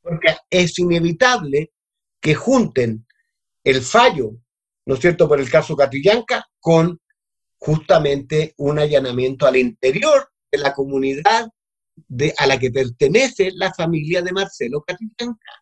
Porque 0.00 0.36
es 0.48 0.78
inevitable 0.78 1.72
que 2.20 2.34
junten 2.34 3.06
el 3.62 3.82
fallo, 3.82 4.32
¿no 4.86 4.94
es 4.94 5.00
cierto?, 5.00 5.28
por 5.28 5.40
el 5.40 5.50
caso 5.50 5.76
Catrillanca, 5.76 6.48
con 6.60 7.00
justamente 7.58 8.54
un 8.58 8.78
allanamiento 8.78 9.46
al 9.46 9.56
interior 9.56 10.30
de 10.50 10.58
la 10.58 10.72
comunidad 10.72 11.48
a 12.38 12.46
la 12.46 12.58
que 12.58 12.70
pertenece 12.70 13.50
la 13.52 13.72
familia 13.72 14.22
de 14.22 14.32
Marcelo 14.32 14.82
Catrillanca. 14.82 15.52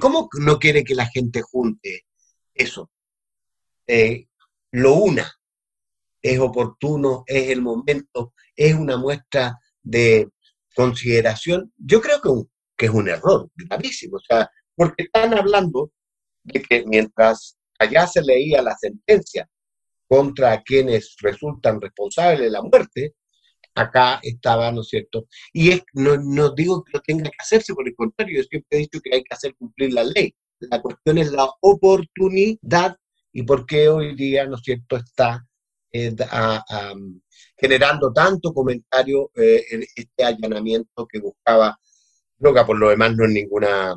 ¿Cómo 0.00 0.28
no 0.40 0.58
quiere 0.58 0.82
que 0.82 0.94
la 0.94 1.06
gente 1.06 1.42
junte 1.42 2.06
eso? 2.54 2.90
Eh, 3.86 4.26
lo 4.72 4.94
una 4.94 5.30
es 6.24 6.38
oportuno, 6.40 7.22
es 7.26 7.50
el 7.50 7.60
momento, 7.60 8.32
es 8.56 8.74
una 8.74 8.96
muestra 8.96 9.58
de 9.82 10.30
consideración. 10.74 11.70
Yo 11.76 12.00
creo 12.00 12.22
que, 12.22 12.30
que 12.78 12.86
es 12.86 12.92
un 12.92 13.10
error 13.10 13.50
gravísimo, 13.54 14.16
o 14.16 14.20
sea, 14.20 14.50
porque 14.74 15.04
están 15.04 15.34
hablando 15.34 15.92
de 16.42 16.62
que 16.62 16.82
mientras 16.86 17.58
allá 17.78 18.06
se 18.06 18.22
leía 18.22 18.62
la 18.62 18.74
sentencia 18.74 19.46
contra 20.08 20.62
quienes 20.62 21.14
resultan 21.20 21.78
responsables 21.78 22.40
de 22.40 22.50
la 22.50 22.62
muerte, 22.62 23.14
acá 23.74 24.18
estaba, 24.22 24.72
¿no 24.72 24.80
es 24.80 24.88
cierto? 24.88 25.26
Y 25.52 25.72
es, 25.72 25.82
no, 25.92 26.16
no 26.16 26.54
digo 26.54 26.82
que 26.84 26.92
lo 26.94 27.00
tenga 27.02 27.24
que 27.24 27.36
hacerse, 27.38 27.74
por 27.74 27.86
el 27.86 27.94
contrario, 27.94 28.38
yo 28.38 28.44
siempre 28.44 28.78
he 28.78 28.80
dicho 28.80 29.00
que 29.02 29.14
hay 29.14 29.22
que 29.22 29.34
hacer 29.34 29.54
cumplir 29.56 29.92
la 29.92 30.04
ley. 30.04 30.34
La 30.58 30.80
cuestión 30.80 31.18
es 31.18 31.32
la 31.32 31.50
oportunidad 31.60 32.96
y 33.30 33.42
por 33.42 33.66
qué 33.66 33.90
hoy 33.90 34.14
día, 34.14 34.46
¿no 34.46 34.56
es 34.56 34.62
cierto?, 34.62 34.96
está 34.96 35.46
eh, 35.96 36.12
generando 37.56 38.12
tanto 38.12 38.52
comentario 38.52 39.30
eh, 39.36 39.64
en 39.70 39.84
este 39.94 40.24
allanamiento 40.24 41.06
que 41.06 41.20
buscaba 41.20 41.78
droga. 42.36 42.66
Por 42.66 42.78
lo 42.78 42.88
demás, 42.88 43.14
no 43.14 43.24
es 43.24 43.30
ninguna 43.30 43.94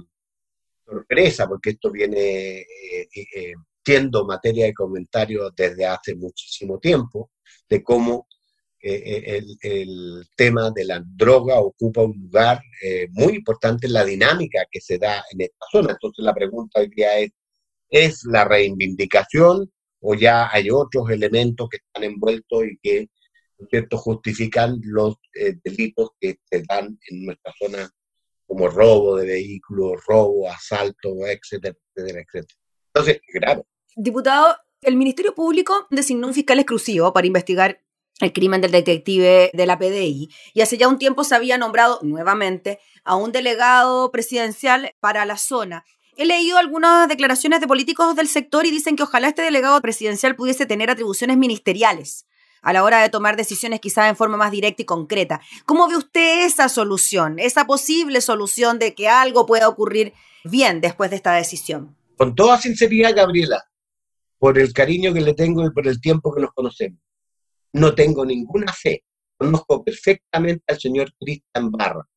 sorpresa, 0.85 1.47
porque 1.47 1.71
esto 1.71 1.91
viene 1.91 2.59
eh, 2.59 3.53
siendo 3.83 4.25
materia 4.25 4.65
de 4.65 4.75
comentario 4.75 5.49
desde 5.49 5.87
hace 5.87 6.13
muchísimo 6.15 6.77
tiempo, 6.77 7.31
de 7.67 7.81
cómo 7.81 8.27
el, 8.79 9.57
el, 9.61 10.23
tema 10.35 10.69
de 10.69 10.85
la 10.85 11.03
droga 11.03 11.59
ocupa 11.59 12.03
un 12.03 12.15
lugar 12.15 12.61
muy 13.09 13.37
importante 13.37 13.87
en 13.87 13.93
la 13.93 14.05
dinámica 14.05 14.65
que 14.69 14.79
se 14.79 14.99
da 14.99 15.23
en 15.31 15.41
esta 15.41 15.65
zona. 15.71 15.91
Entonces 15.93 16.23
la 16.23 16.33
pregunta 16.33 16.79
hoy 16.79 16.89
día 16.95 17.17
es, 17.17 17.31
¿es 17.89 18.23
la 18.25 18.45
reivindicación 18.45 19.71
o 20.09 20.15
ya 20.15 20.49
hay 20.49 20.69
otros 20.69 21.09
elementos 21.09 21.67
que 21.69 21.77
están 21.77 22.05
envueltos 22.05 22.63
y 22.63 22.77
que, 22.81 23.09
cierto?, 23.69 23.97
justifican 23.97 24.79
los 24.83 25.15
eh, 25.33 25.55
delitos 25.61 26.11
que 26.17 26.37
se 26.49 26.63
dan 26.65 26.97
en 27.09 27.25
nuestra 27.25 27.53
zona 27.59 27.91
como 28.45 28.69
robo 28.69 29.17
de 29.17 29.25
vehículos, 29.25 30.01
robo, 30.07 30.49
asalto, 30.49 31.09
etcétera, 31.27 31.75
etcétera, 31.93 32.21
etcétera. 32.21 32.59
Entonces, 32.93 33.21
grave. 33.33 33.63
Diputado, 33.97 34.55
el 34.81 34.95
Ministerio 34.95 35.35
Público 35.35 35.87
designó 35.89 36.27
un 36.27 36.33
fiscal 36.33 36.59
exclusivo 36.59 37.11
para 37.11 37.27
investigar 37.27 37.81
el 38.21 38.31
crimen 38.31 38.61
del 38.61 38.71
detective 38.71 39.51
de 39.53 39.65
la 39.65 39.77
PDI 39.77 40.29
y 40.53 40.61
hace 40.61 40.77
ya 40.77 40.87
un 40.87 40.99
tiempo 40.99 41.25
se 41.25 41.35
había 41.35 41.57
nombrado 41.57 41.99
nuevamente 42.01 42.79
a 43.03 43.17
un 43.17 43.33
delegado 43.33 44.09
presidencial 44.11 44.93
para 45.01 45.25
la 45.25 45.35
zona. 45.35 45.83
He 46.19 46.25
leído 46.25 46.57
algunas 46.57 47.07
declaraciones 47.07 47.61
de 47.61 47.67
políticos 47.67 48.15
del 48.15 48.27
sector 48.27 48.65
y 48.65 48.71
dicen 48.71 48.95
que 48.95 49.03
ojalá 49.03 49.27
este 49.27 49.43
delegado 49.43 49.79
presidencial 49.81 50.35
pudiese 50.35 50.65
tener 50.65 50.89
atribuciones 50.89 51.37
ministeriales 51.37 52.25
a 52.63 52.73
la 52.73 52.83
hora 52.83 53.03
de 53.03 53.09
tomar 53.09 53.37
decisiones 53.37 53.79
quizás 53.79 54.09
en 54.09 54.15
forma 54.15 54.35
más 54.35 54.49
directa 54.49 54.81
y 54.81 54.85
concreta. 54.85 55.41
¿Cómo 55.67 55.87
ve 55.87 55.95
usted 55.95 56.43
esa 56.43 56.69
solución, 56.69 57.37
esa 57.37 57.67
posible 57.67 58.19
solución 58.21 58.79
de 58.79 58.95
que 58.95 59.07
algo 59.07 59.45
pueda 59.45 59.69
ocurrir 59.69 60.13
bien 60.43 60.81
después 60.81 61.11
de 61.11 61.17
esta 61.17 61.33
decisión? 61.33 61.95
Con 62.17 62.33
toda 62.33 62.57
sinceridad, 62.59 63.15
Gabriela, 63.15 63.63
por 64.39 64.57
el 64.57 64.73
cariño 64.73 65.13
que 65.13 65.21
le 65.21 65.35
tengo 65.35 65.63
y 65.67 65.69
por 65.69 65.87
el 65.87 66.01
tiempo 66.01 66.33
que 66.33 66.41
nos 66.41 66.51
conocemos, 66.51 66.99
no 67.73 67.93
tengo 67.93 68.25
ninguna 68.25 68.73
fe. 68.73 69.03
Conozco 69.37 69.83
perfectamente 69.83 70.63
al 70.67 70.79
señor 70.79 71.13
Cristian 71.19 71.69
Barra 71.69 72.07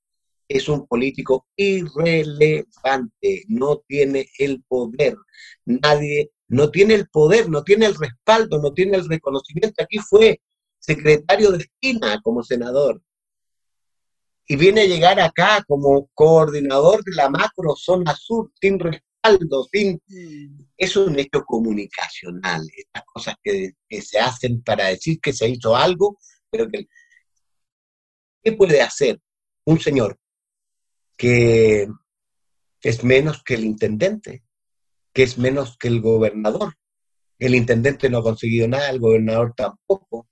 es 0.50 0.68
un 0.68 0.86
político 0.88 1.46
irrelevante, 1.54 3.44
no 3.46 3.78
tiene 3.86 4.28
el 4.36 4.64
poder, 4.64 5.16
nadie, 5.64 6.32
no 6.48 6.72
tiene 6.72 6.94
el 6.94 7.08
poder, 7.08 7.48
no 7.48 7.62
tiene 7.62 7.86
el 7.86 7.94
respaldo, 7.94 8.60
no 8.60 8.74
tiene 8.74 8.96
el 8.96 9.08
reconocimiento. 9.08 9.80
Aquí 9.80 9.98
fue 9.98 10.40
secretario 10.80 11.52
de 11.52 11.58
esquina 11.58 12.20
como 12.22 12.42
senador 12.42 13.00
y 14.48 14.56
viene 14.56 14.80
a 14.80 14.86
llegar 14.86 15.20
acá 15.20 15.64
como 15.68 16.10
coordinador 16.14 17.04
de 17.04 17.14
la 17.14 17.30
macro 17.30 17.76
zona 17.76 18.16
sur 18.16 18.50
sin 18.60 18.80
respaldo, 18.80 19.68
sin... 19.72 20.02
Mm. 20.08 20.64
Es 20.76 20.96
un 20.96 21.16
hecho 21.16 21.44
comunicacional, 21.44 22.66
estas 22.76 23.04
cosas 23.04 23.36
que, 23.40 23.74
que 23.88 24.02
se 24.02 24.18
hacen 24.18 24.62
para 24.62 24.86
decir 24.86 25.20
que 25.20 25.32
se 25.32 25.48
hizo 25.48 25.76
algo, 25.76 26.18
pero 26.50 26.68
que... 26.68 26.88
¿Qué 28.42 28.52
puede 28.52 28.80
hacer 28.80 29.20
un 29.64 29.78
señor 29.78 30.18
que 31.20 31.86
es 32.80 33.04
menos 33.04 33.42
que 33.42 33.52
el 33.52 33.64
intendente, 33.66 34.42
que 35.12 35.22
es 35.22 35.36
menos 35.36 35.76
que 35.76 35.88
el 35.88 36.00
gobernador. 36.00 36.78
El 37.38 37.54
intendente 37.54 38.08
no 38.08 38.18
ha 38.18 38.22
conseguido 38.22 38.66
nada, 38.66 38.88
el 38.88 39.00
gobernador 39.00 39.52
tampoco. 39.54 40.30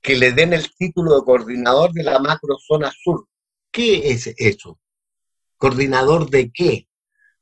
Que 0.00 0.16
le 0.16 0.32
den 0.32 0.52
el 0.52 0.68
título 0.74 1.14
de 1.14 1.24
coordinador 1.24 1.92
de 1.92 2.02
la 2.02 2.18
macro 2.18 2.56
zona 2.58 2.90
sur. 2.90 3.28
¿Qué 3.70 4.10
es 4.10 4.34
eso? 4.36 4.80
¿Coordinador 5.56 6.28
de 6.28 6.50
qué? 6.50 6.88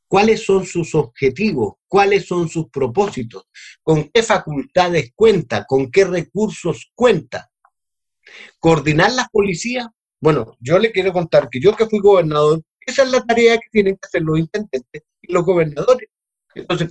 ¿Cuáles 0.07 0.45
son 0.45 0.67
sus 0.67 0.95
objetivos? 0.95 1.77
¿Cuáles 1.87 2.27
son 2.27 2.51
sus 2.51 2.69
propósitos? 2.69 3.49
¿Con 3.83 4.11
qué 4.11 4.23
facultades 4.23 5.13
cuenta? 5.15 5.65
¿Con 5.65 5.91
qué 5.91 6.05
recursos 6.05 6.93
cuenta? 6.95 7.51
¿Coordinar 8.61 9.13
las 9.13 9.31
policías? 9.31 9.87
Bueno, 10.21 10.57
yo 10.61 10.79
le 10.79 10.91
quiero 10.93 11.13
contar 11.13 11.49
que 11.51 11.61
yo 11.61 11.77
que 11.77 11.87
fui 11.87 12.01
gobernador 12.01 12.63
esa 12.89 13.03
es 13.03 13.11
la 13.11 13.23
tarea 13.23 13.59
que 13.59 13.69
tienen 13.71 13.97
que 13.97 14.07
hacer 14.07 14.23
los 14.23 14.39
intendentes 14.39 15.03
y 15.21 15.31
los 15.31 15.45
gobernadores. 15.45 16.09
Entonces, 16.55 16.89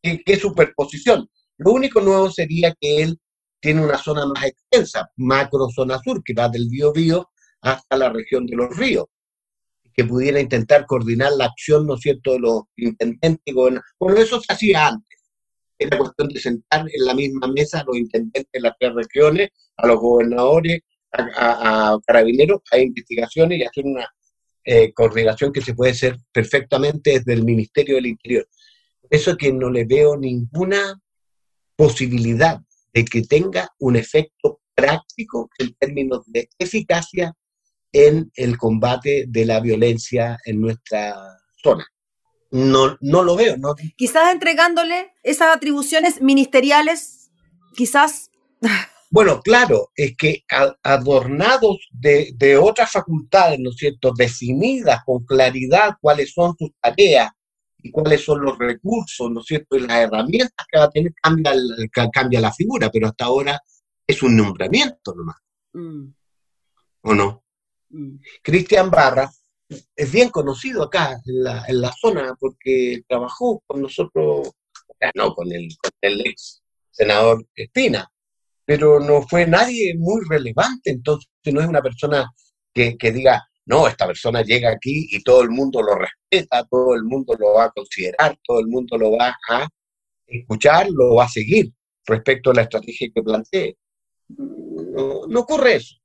¿qué, 0.00 0.22
qué 0.24 0.36
superposición? 0.36 1.28
Lo 1.56 1.72
único 1.72 2.00
nuevo 2.00 2.30
sería 2.30 2.72
que 2.80 3.02
él 3.02 3.20
tiene 3.60 3.84
una 3.84 3.98
zona 3.98 4.24
más 4.26 4.44
extensa, 4.44 5.10
macro 5.16 5.68
zona 5.68 5.98
sur, 5.98 6.22
que 6.22 6.32
va 6.32 6.48
del 6.48 6.68
Bío 6.68 7.28
hasta 7.60 7.96
la 7.96 8.10
región 8.10 8.46
de 8.46 8.56
los 8.56 8.76
ríos, 8.76 9.06
que 9.92 10.04
pudiera 10.04 10.40
intentar 10.40 10.86
coordinar 10.86 11.32
la 11.32 11.46
acción, 11.46 11.86
¿no 11.86 11.94
es 11.94 12.00
cierto?, 12.00 12.32
de 12.32 12.38
los 12.38 12.62
intendentes 12.76 13.42
y 13.44 13.52
gobernadores. 13.52 13.92
Bueno, 13.98 14.18
eso 14.20 14.40
se 14.40 14.52
hacía 14.52 14.86
antes. 14.86 15.18
Era 15.76 15.98
cuestión 15.98 16.28
de 16.28 16.40
sentar 16.40 16.86
en 16.88 17.04
la 17.04 17.14
misma 17.14 17.48
mesa 17.48 17.80
a 17.80 17.84
los 17.84 17.96
intendentes 17.96 18.52
de 18.52 18.60
las 18.60 18.74
tres 18.78 18.94
regiones, 18.94 19.50
a 19.76 19.88
los 19.88 19.98
gobernadores, 19.98 20.82
a, 21.12 21.98
carabineros, 22.06 22.60
a 22.70 22.78
investigaciones 22.78 23.58
y 23.58 23.64
hacer 23.64 23.84
una 23.84 24.08
eh, 24.64 24.92
coordinación 24.92 25.52
que 25.52 25.60
se 25.60 25.74
puede 25.74 25.92
hacer 25.92 26.16
perfectamente 26.32 27.12
desde 27.18 27.32
el 27.32 27.44
Ministerio 27.44 27.96
del 27.96 28.06
Interior. 28.06 28.46
Eso 29.08 29.32
es 29.32 29.36
que 29.36 29.52
no 29.52 29.70
le 29.70 29.84
veo 29.84 30.16
ninguna 30.16 31.00
posibilidad 31.76 32.60
de 32.92 33.04
que 33.04 33.22
tenga 33.22 33.68
un 33.78 33.96
efecto 33.96 34.60
práctico 34.74 35.50
en 35.58 35.74
términos 35.74 36.22
de 36.26 36.48
eficacia 36.58 37.34
en 37.92 38.30
el 38.34 38.56
combate 38.56 39.24
de 39.28 39.44
la 39.46 39.60
violencia 39.60 40.38
en 40.44 40.60
nuestra 40.60 41.16
zona. 41.62 41.86
No, 42.50 42.96
no 43.00 43.22
lo 43.22 43.36
veo. 43.36 43.56
¿no? 43.56 43.74
Quizás 43.96 44.32
entregándole 44.32 45.12
esas 45.22 45.54
atribuciones 45.56 46.20
ministeriales, 46.20 47.30
quizás... 47.74 48.30
Bueno, 49.10 49.40
claro, 49.40 49.90
es 49.94 50.16
que 50.16 50.44
adornados 50.82 51.88
de, 51.90 52.32
de 52.36 52.56
otras 52.56 52.92
facultades, 52.92 53.58
¿no 53.58 53.70
es 53.70 53.76
cierto?, 53.76 54.12
definidas 54.16 55.00
con 55.04 55.24
claridad 55.24 55.96
cuáles 56.00 56.32
son 56.32 56.54
sus 56.56 56.70
tareas, 56.80 57.30
y 57.82 57.90
cuáles 57.90 58.24
son 58.24 58.42
los 58.42 58.58
recursos, 58.58 59.30
¿no 59.30 59.40
es 59.40 59.46
cierto? 59.46 59.76
Y 59.76 59.80
las 59.80 59.98
herramientas 59.98 60.66
que 60.70 60.78
va 60.78 60.84
a 60.84 60.90
tener, 60.90 61.12
cambia, 61.14 61.52
cambia 62.12 62.40
la 62.40 62.52
figura, 62.52 62.90
pero 62.90 63.08
hasta 63.08 63.24
ahora 63.26 63.60
es 64.06 64.22
un 64.22 64.36
nombramiento 64.36 65.14
nomás. 65.14 65.36
Mm. 65.72 66.12
¿O 67.02 67.14
no? 67.14 67.44
Mm. 67.90 68.16
Cristian 68.42 68.90
Barra 68.90 69.30
es 69.94 70.12
bien 70.12 70.30
conocido 70.30 70.82
acá 70.82 71.20
en 71.24 71.44
la, 71.44 71.64
en 71.68 71.80
la, 71.80 71.92
zona 71.92 72.34
porque 72.38 73.02
trabajó 73.08 73.62
con 73.66 73.82
nosotros, 73.82 74.50
no 75.14 75.34
con 75.34 75.52
el, 75.52 75.68
con 75.80 75.92
el 76.02 76.26
ex 76.26 76.62
senador 76.90 77.46
Espina, 77.54 78.10
pero 78.70 79.00
no 79.00 79.22
fue 79.22 79.48
nadie 79.48 79.96
muy 79.98 80.22
relevante, 80.28 80.92
entonces 80.92 81.28
no 81.46 81.60
es 81.60 81.66
una 81.66 81.82
persona 81.82 82.30
que, 82.72 82.96
que 82.96 83.10
diga, 83.10 83.44
no, 83.66 83.88
esta 83.88 84.06
persona 84.06 84.42
llega 84.42 84.70
aquí 84.70 85.08
y 85.10 85.24
todo 85.24 85.42
el 85.42 85.50
mundo 85.50 85.82
lo 85.82 85.96
respeta, 85.96 86.64
todo 86.70 86.94
el 86.94 87.02
mundo 87.02 87.34
lo 87.36 87.54
va 87.54 87.64
a 87.64 87.70
considerar, 87.72 88.38
todo 88.44 88.60
el 88.60 88.68
mundo 88.68 88.96
lo 88.96 89.10
va 89.10 89.34
a 89.48 89.68
escuchar, 90.24 90.86
lo 90.88 91.16
va 91.16 91.24
a 91.24 91.28
seguir 91.28 91.72
respecto 92.06 92.52
a 92.52 92.54
la 92.54 92.62
estrategia 92.62 93.08
que 93.12 93.22
plantee. 93.24 93.76
No, 94.28 95.40
ocurre 95.40 95.74
eso. 95.74 95.96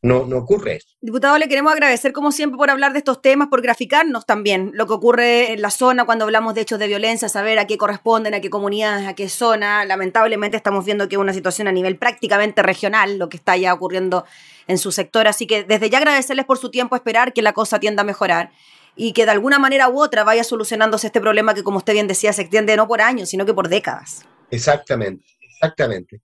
No, 0.00 0.26
no 0.26 0.38
ocurre 0.38 0.76
eso. 0.76 0.86
Diputado, 1.00 1.36
le 1.38 1.48
queremos 1.48 1.72
agradecer 1.72 2.12
como 2.12 2.30
siempre 2.30 2.56
por 2.56 2.70
hablar 2.70 2.92
de 2.92 2.98
estos 2.98 3.20
temas, 3.20 3.48
por 3.48 3.62
graficarnos 3.62 4.26
también 4.26 4.70
lo 4.74 4.86
que 4.86 4.92
ocurre 4.92 5.52
en 5.52 5.60
la 5.60 5.70
zona 5.70 6.04
cuando 6.04 6.24
hablamos 6.24 6.54
de 6.54 6.60
hechos 6.60 6.78
de 6.78 6.86
violencia, 6.86 7.28
saber 7.28 7.58
a 7.58 7.66
qué 7.66 7.76
corresponden, 7.76 8.32
a 8.32 8.40
qué 8.40 8.48
comunidades, 8.48 9.08
a 9.08 9.14
qué 9.14 9.28
zona. 9.28 9.84
Lamentablemente 9.84 10.56
estamos 10.56 10.84
viendo 10.84 11.08
que 11.08 11.16
es 11.16 11.20
una 11.20 11.32
situación 11.32 11.66
a 11.66 11.72
nivel 11.72 11.96
prácticamente 11.98 12.62
regional 12.62 13.18
lo 13.18 13.28
que 13.28 13.36
está 13.36 13.56
ya 13.56 13.74
ocurriendo 13.74 14.24
en 14.68 14.78
su 14.78 14.92
sector. 14.92 15.26
Así 15.26 15.48
que 15.48 15.64
desde 15.64 15.90
ya 15.90 15.98
agradecerles 15.98 16.44
por 16.46 16.58
su 16.58 16.70
tiempo, 16.70 16.94
esperar 16.94 17.32
que 17.32 17.42
la 17.42 17.52
cosa 17.52 17.80
tienda 17.80 18.02
a 18.02 18.06
mejorar 18.06 18.52
y 18.94 19.12
que 19.12 19.24
de 19.24 19.32
alguna 19.32 19.58
manera 19.58 19.88
u 19.88 20.00
otra 20.00 20.22
vaya 20.22 20.44
solucionándose 20.44 21.08
este 21.08 21.20
problema 21.20 21.54
que, 21.54 21.62
como 21.62 21.78
usted 21.78 21.94
bien 21.94 22.06
decía, 22.06 22.32
se 22.32 22.42
extiende 22.42 22.76
no 22.76 22.86
por 22.86 23.00
años, 23.00 23.28
sino 23.28 23.46
que 23.46 23.54
por 23.54 23.68
décadas. 23.68 24.24
Exactamente, 24.50 25.24
exactamente. 25.40 26.20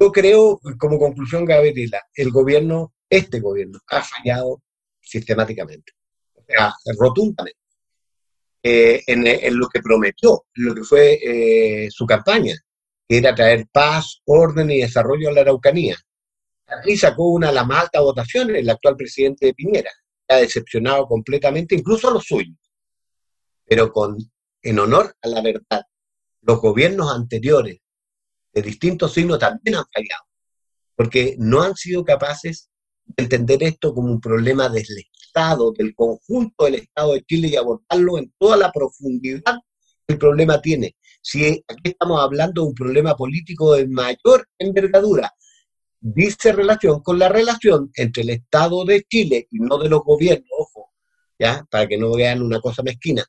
Yo 0.00 0.12
creo, 0.12 0.60
como 0.78 0.98
conclusión, 0.98 1.44
Gabriela, 1.44 2.00
el 2.14 2.30
gobierno, 2.30 2.92
este 3.12 3.40
gobierno, 3.40 3.78
ha 3.88 4.02
fallado 4.02 4.62
sistemáticamente, 5.00 5.92
o 6.34 6.42
sea, 6.46 6.72
rotundamente, 6.98 7.60
eh, 8.62 9.02
en, 9.06 9.58
lo 9.58 9.68
que 9.68 9.82
prometió, 9.82 10.46
lo 10.54 10.74
que 10.74 10.82
fue 10.82 11.18
eh, 11.22 11.90
su 11.90 12.06
campaña, 12.06 12.54
que 13.06 13.18
era 13.18 13.34
traer 13.34 13.66
paz, 13.70 14.22
orden 14.24 14.70
y 14.70 14.80
desarrollo 14.80 15.28
a 15.28 15.32
la 15.32 15.42
Araucanía. 15.42 15.96
Aquí 16.68 16.96
sacó 16.96 17.28
una 17.32 17.48
de 17.48 17.54
las 17.54 17.66
más 17.66 17.84
altas 17.84 18.02
votaciones 18.02 18.56
el 18.56 18.70
actual 18.70 18.96
presidente 18.96 19.46
de 19.46 19.54
Piñera. 19.54 19.90
Ha 20.28 20.36
decepcionado 20.36 21.06
completamente, 21.06 21.74
incluso 21.74 22.08
a 22.08 22.12
los 22.12 22.24
suyos. 22.24 22.56
Pero 23.66 23.92
con, 23.92 24.16
en 24.62 24.78
honor 24.78 25.14
a 25.20 25.28
la 25.28 25.42
verdad, 25.42 25.82
los 26.40 26.60
gobiernos 26.60 27.12
anteriores 27.12 27.78
de 28.54 28.62
distintos 28.62 29.12
signos 29.12 29.38
también 29.38 29.76
han 29.76 29.84
fallado, 29.92 30.24
porque 30.94 31.36
no 31.38 31.62
han 31.62 31.74
sido 31.76 32.04
capaces 32.04 32.70
entender 33.16 33.62
esto 33.62 33.94
como 33.94 34.10
un 34.10 34.20
problema 34.20 34.68
del 34.68 34.86
Estado, 35.24 35.72
del 35.72 35.94
conjunto 35.94 36.64
del 36.64 36.76
Estado 36.76 37.14
de 37.14 37.22
Chile 37.22 37.48
y 37.48 37.56
abordarlo 37.56 38.18
en 38.18 38.32
toda 38.38 38.56
la 38.56 38.70
profundidad 38.70 39.58
que 40.06 40.14
el 40.14 40.18
problema 40.18 40.60
tiene. 40.60 40.96
Si 41.20 41.44
aquí 41.46 41.90
estamos 41.90 42.20
hablando 42.20 42.62
de 42.62 42.68
un 42.68 42.74
problema 42.74 43.16
político 43.16 43.74
de 43.74 43.86
mayor 43.86 44.48
envergadura, 44.58 45.32
dice 46.00 46.52
relación 46.52 47.00
con 47.00 47.18
la 47.18 47.28
relación 47.28 47.90
entre 47.94 48.24
el 48.24 48.30
Estado 48.30 48.84
de 48.84 49.04
Chile 49.08 49.46
y 49.50 49.58
no 49.58 49.78
de 49.78 49.88
los 49.88 50.02
gobiernos, 50.02 50.48
ojo, 50.58 50.90
ya, 51.38 51.64
para 51.70 51.86
que 51.86 51.96
no 51.96 52.12
vean 52.12 52.42
una 52.42 52.60
cosa 52.60 52.82
mezquina, 52.82 53.24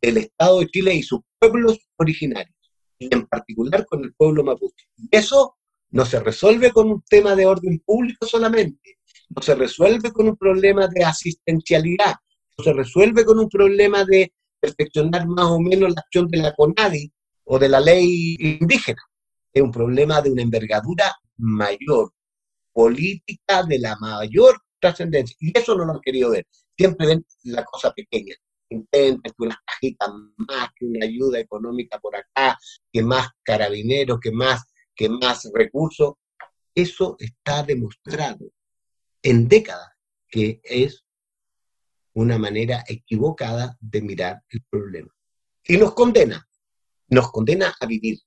el 0.00 0.16
Estado 0.18 0.60
de 0.60 0.66
Chile 0.68 0.94
y 0.94 1.02
sus 1.02 1.20
pueblos 1.38 1.78
originarios, 1.96 2.56
y 2.98 3.12
en 3.12 3.26
particular 3.26 3.84
con 3.86 4.02
el 4.02 4.14
pueblo 4.14 4.42
mapuche. 4.44 4.86
Y 4.96 5.08
eso 5.10 5.56
no 5.90 6.04
se 6.06 6.20
resuelve 6.20 6.72
con 6.72 6.90
un 6.90 7.02
tema 7.02 7.34
de 7.34 7.46
orden 7.46 7.78
público 7.84 8.26
solamente, 8.26 8.95
no 9.28 9.42
se 9.42 9.54
resuelve 9.54 10.12
con 10.12 10.28
un 10.28 10.36
problema 10.36 10.86
de 10.88 11.04
asistencialidad, 11.04 12.14
no 12.58 12.64
se 12.64 12.72
resuelve 12.72 13.24
con 13.24 13.38
un 13.38 13.48
problema 13.48 14.04
de 14.04 14.32
perfeccionar 14.60 15.26
más 15.26 15.46
o 15.46 15.60
menos 15.60 15.90
la 15.90 16.00
acción 16.00 16.28
de 16.28 16.38
la 16.38 16.54
CONADI 16.54 17.12
o 17.44 17.58
de 17.58 17.68
la 17.68 17.80
ley 17.80 18.36
indígena. 18.38 19.02
Es 19.52 19.62
un 19.62 19.70
problema 19.70 20.20
de 20.20 20.30
una 20.30 20.42
envergadura 20.42 21.14
mayor, 21.38 22.12
política 22.72 23.62
de 23.62 23.78
la 23.78 23.96
mayor 23.96 24.60
trascendencia. 24.80 25.36
Y 25.40 25.56
eso 25.56 25.74
no 25.74 25.84
lo 25.84 25.92
han 25.92 26.00
querido 26.00 26.30
ver. 26.30 26.46
Siempre 26.76 27.06
ven 27.06 27.26
la 27.44 27.64
cosa 27.64 27.92
pequeña. 27.92 28.34
Intentan 28.68 29.32
que 29.32 29.44
unas 29.44 29.58
cajitas 29.64 30.10
más, 30.36 30.70
que 30.74 30.86
una 30.86 31.06
ayuda 31.06 31.38
económica 31.38 31.98
por 32.00 32.16
acá, 32.16 32.58
que 32.92 33.02
más 33.02 33.28
carabineros, 33.42 34.18
que 34.20 34.32
más, 34.32 34.64
que 34.94 35.08
más 35.08 35.48
recursos. 35.54 36.14
Eso 36.74 37.16
está 37.18 37.62
demostrado 37.62 38.50
en 39.26 39.48
décadas 39.48 39.90
que 40.28 40.60
es 40.62 41.04
una 42.12 42.38
manera 42.38 42.84
equivocada 42.86 43.76
de 43.80 44.00
mirar 44.00 44.44
el 44.50 44.62
problema. 44.70 45.12
Y 45.64 45.76
nos 45.78 45.94
condena, 45.94 46.48
nos 47.08 47.32
condena 47.32 47.74
a 47.80 47.86
vivir 47.86 48.20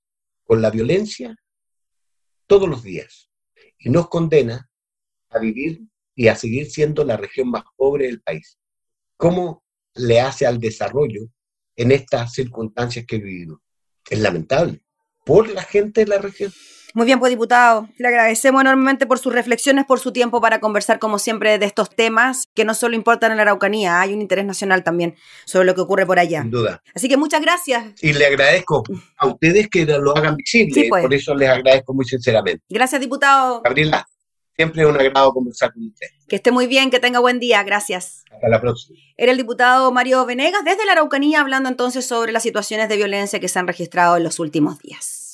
con 0.43 0.61
la 0.61 0.69
violencia 0.69 1.33
todos 2.47 2.67
los 2.67 2.83
días 2.83 3.31
y 3.77 3.89
nos 3.89 4.09
condena 4.09 4.69
a 5.29 5.39
vivir 5.39 5.83
y 6.15 6.27
a 6.27 6.35
seguir 6.35 6.69
siendo 6.69 7.05
la 7.05 7.15
región 7.15 7.49
más 7.49 7.63
pobre 7.77 8.07
del 8.07 8.21
país. 8.21 8.59
¿Cómo 9.15 9.63
le 9.95 10.19
hace 10.19 10.45
al 10.45 10.59
desarrollo 10.59 11.21
en 11.77 11.93
estas 11.93 12.33
circunstancias 12.33 13.05
que 13.07 13.19
vivimos? 13.19 13.59
Es 14.09 14.19
lamentable 14.19 14.83
por 15.25 15.47
la 15.47 15.63
gente 15.63 16.01
de 16.01 16.07
la 16.07 16.17
región. 16.17 16.51
Muy 16.93 17.05
bien, 17.05 17.19
pues 17.19 17.29
diputado, 17.29 17.87
le 17.97 18.07
agradecemos 18.07 18.61
enormemente 18.61 19.05
por 19.05 19.19
sus 19.19 19.33
reflexiones, 19.33 19.85
por 19.85 19.99
su 19.99 20.11
tiempo 20.11 20.41
para 20.41 20.59
conversar 20.59 20.97
como 20.97 21.19
siempre 21.19 21.59
de 21.59 21.65
estos 21.65 21.89
temas 21.89 22.47
que 22.55 22.65
no 22.65 22.73
solo 22.73 22.95
importan 22.95 23.31
en 23.31 23.37
la 23.37 23.43
Araucanía, 23.43 24.01
hay 24.01 24.13
un 24.13 24.21
interés 24.21 24.45
nacional 24.45 24.83
también 24.83 25.15
sobre 25.45 25.65
lo 25.65 25.75
que 25.75 25.81
ocurre 25.81 26.05
por 26.05 26.19
allá. 26.19 26.41
Sin 26.41 26.51
duda. 26.51 26.81
Así 26.95 27.07
que 27.07 27.17
muchas 27.17 27.41
gracias. 27.41 27.93
Y 28.01 28.13
le 28.13 28.25
agradezco 28.25 28.83
a 29.17 29.27
ustedes 29.27 29.69
que 29.69 29.85
lo 29.85 30.15
hagan 30.17 30.35
visible, 30.35 30.87
pues. 30.89 31.03
por 31.03 31.13
eso 31.13 31.35
les 31.35 31.49
agradezco 31.49 31.93
muy 31.93 32.05
sinceramente. 32.05 32.63
Gracias, 32.69 32.99
diputado. 32.99 33.61
Gabriela, 33.61 34.07
siempre 34.55 34.81
es 34.81 34.89
un 34.89 34.95
agrado 34.99 35.31
conversar 35.31 35.71
con 35.71 35.85
usted. 35.85 36.07
Que 36.27 36.37
esté 36.37 36.51
muy 36.51 36.67
bien, 36.67 36.89
que 36.89 36.99
tenga 36.99 37.19
buen 37.19 37.39
día, 37.39 37.61
gracias. 37.63 38.23
Hasta 38.31 38.49
la 38.49 38.59
próxima. 38.59 38.97
Era 39.15 39.31
el 39.31 39.37
diputado 39.37 39.91
Mario 39.91 40.25
Venegas 40.25 40.63
desde 40.65 40.85
la 40.85 40.93
Araucanía 40.93 41.41
hablando 41.41 41.69
entonces 41.69 42.05
sobre 42.05 42.31
las 42.31 42.43
situaciones 42.43 42.89
de 42.89 42.97
violencia 42.97 43.39
que 43.39 43.47
se 43.47 43.59
han 43.59 43.67
registrado 43.67 44.17
en 44.17 44.23
los 44.23 44.39
últimos 44.39 44.79
días. 44.79 45.28